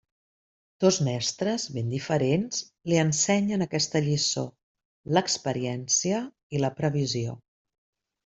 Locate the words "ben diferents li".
1.75-2.97